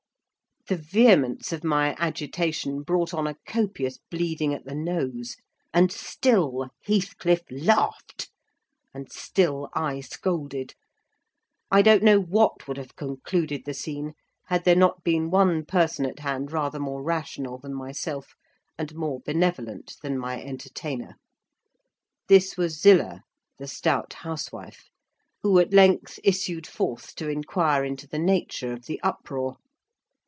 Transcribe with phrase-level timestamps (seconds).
[0.67, 5.35] The vehemence of my agitation brought on a copious bleeding at the nose,
[5.73, 8.29] and still Heathcliff laughed,
[8.93, 10.75] and still I scolded.
[11.71, 14.13] I don't know what would have concluded the scene,
[14.45, 18.35] had there not been one person at hand rather more rational than myself,
[18.77, 21.17] and more benevolent than my entertainer.
[22.29, 23.23] This was Zillah,
[23.57, 24.89] the stout housewife;
[25.41, 29.57] who at length issued forth to inquire into the nature of the uproar.